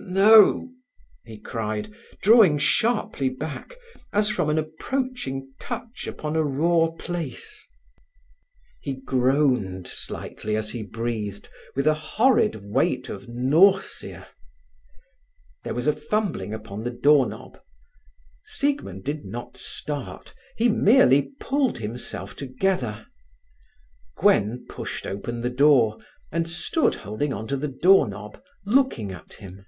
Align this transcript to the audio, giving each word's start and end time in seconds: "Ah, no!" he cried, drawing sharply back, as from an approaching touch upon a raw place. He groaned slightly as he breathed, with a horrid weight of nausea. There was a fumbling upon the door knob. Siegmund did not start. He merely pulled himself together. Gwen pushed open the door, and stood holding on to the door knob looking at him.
"Ah, 0.00 0.10
no!" 0.14 0.68
he 1.26 1.38
cried, 1.38 1.92
drawing 2.22 2.56
sharply 2.56 3.28
back, 3.28 3.76
as 4.10 4.30
from 4.30 4.48
an 4.48 4.56
approaching 4.58 5.52
touch 5.60 6.06
upon 6.06 6.34
a 6.34 6.42
raw 6.42 6.88
place. 6.98 7.62
He 8.80 8.94
groaned 8.94 9.86
slightly 9.86 10.56
as 10.56 10.70
he 10.70 10.82
breathed, 10.82 11.50
with 11.76 11.86
a 11.86 11.92
horrid 11.92 12.56
weight 12.64 13.10
of 13.10 13.28
nausea. 13.28 14.28
There 15.62 15.74
was 15.74 15.86
a 15.86 15.92
fumbling 15.92 16.54
upon 16.54 16.84
the 16.84 16.90
door 16.90 17.26
knob. 17.28 17.60
Siegmund 18.46 19.04
did 19.04 19.26
not 19.26 19.58
start. 19.58 20.32
He 20.56 20.70
merely 20.70 21.32
pulled 21.38 21.78
himself 21.80 22.34
together. 22.34 23.06
Gwen 24.16 24.64
pushed 24.70 25.06
open 25.06 25.42
the 25.42 25.50
door, 25.50 25.98
and 26.32 26.48
stood 26.48 26.94
holding 26.94 27.34
on 27.34 27.46
to 27.48 27.56
the 27.58 27.68
door 27.68 28.08
knob 28.08 28.42
looking 28.64 29.12
at 29.12 29.34
him. 29.34 29.66